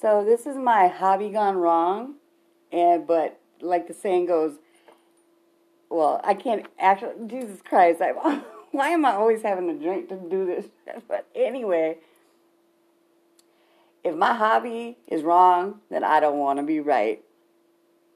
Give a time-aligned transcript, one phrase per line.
[0.00, 2.14] So this is my hobby gone wrong,
[2.70, 4.54] and but like the saying goes,
[5.90, 7.26] well, I can't actually.
[7.26, 8.00] Jesus Christ!
[8.00, 8.12] I,
[8.70, 10.66] why am I always having a drink to do this?
[11.08, 11.98] But anyway,
[14.04, 17.22] if my hobby is wrong, then I don't want to be right.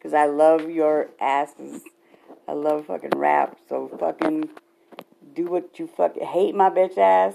[0.00, 1.82] Cause I love your asses.
[2.46, 3.58] I love fucking rap.
[3.68, 4.50] So fucking
[5.34, 7.34] do what you fucking hate my bitch ass.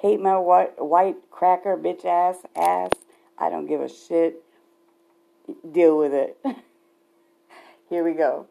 [0.00, 2.90] Hate my white white cracker bitch ass ass.
[3.38, 4.42] I don't give a shit.
[5.72, 6.38] Deal with it.
[7.90, 8.46] Here we go.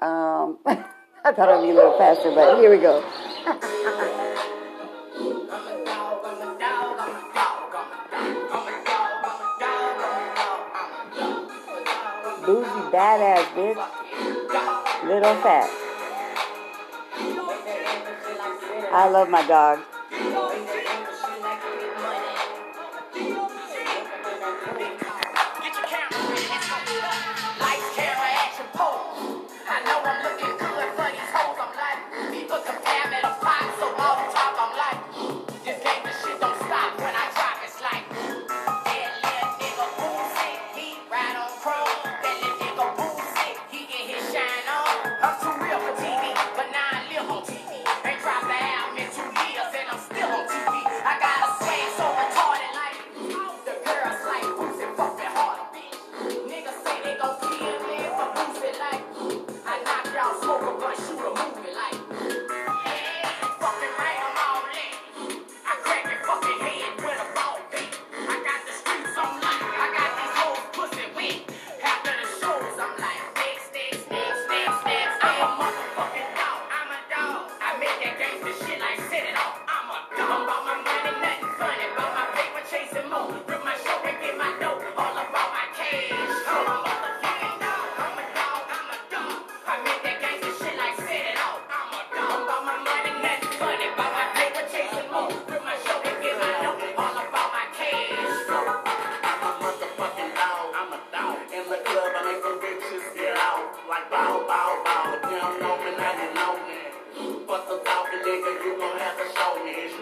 [0.00, 3.02] Um, I thought would be a little faster, but here we go.
[12.44, 13.80] Boosie Badazz bitch.
[15.08, 15.70] Lil Phat.
[18.92, 19.80] I love my dog.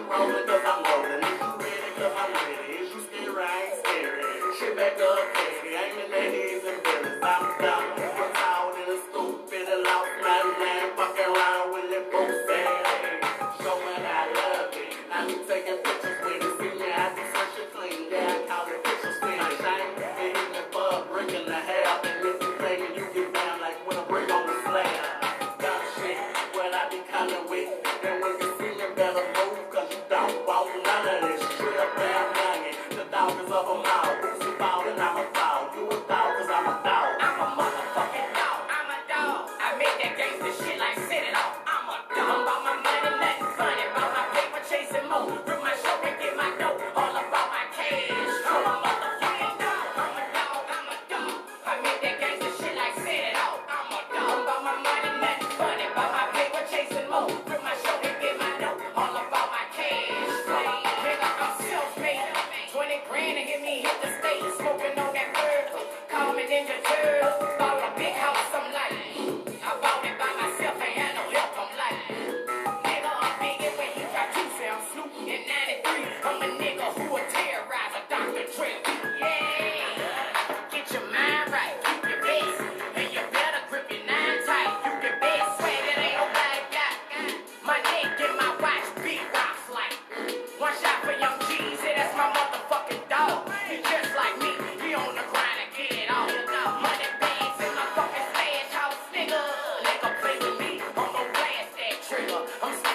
[0.03, 0.33] And
[6.83, 7.23] business.
[7.23, 10.45] I'm down in the town in a stupid and loud man.
[10.59, 10.85] man.
[10.97, 12.67] Fucking around with that bullshit.
[13.63, 14.91] Showing I love it.
[15.09, 16.51] Now you taking pictures with it.
[16.59, 18.11] See me as a such a clean.
[18.11, 19.39] Yeah, I call it picture clean.
[19.39, 19.91] I shine.
[19.95, 22.03] They hit me for a brick and a half.
[22.03, 24.63] And this is saying you get down like when a brick on the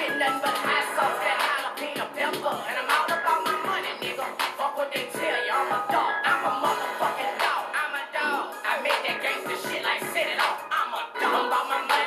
[0.08, 2.56] ain't nothing but hot sauce, that jalapeno pepper.
[2.68, 4.24] And I'm all about my money, nigga.
[4.56, 6.12] Fuck what they tell you, I'm a dog.
[6.24, 7.64] I'm a motherfucking dog.
[7.76, 8.44] I'm a dog.
[8.64, 10.64] I make that gangster shit like set it off.
[10.72, 11.52] I'm a dog.
[11.52, 11.97] I'm my money.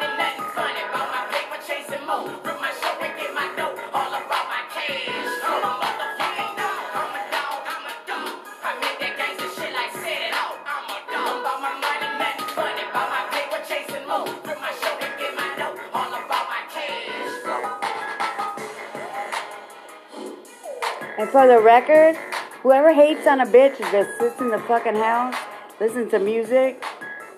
[21.17, 22.15] Record,
[22.61, 25.35] whoever hates on a bitch that sits in the fucking house,
[25.79, 26.83] listens to music,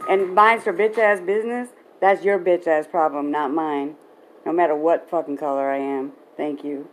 [0.10, 1.70] and minds her bitch ass business,
[2.02, 3.96] that's your bitch ass problem, not mine.
[4.46, 6.12] No matter what fucking color I am.
[6.36, 6.90] Thank you.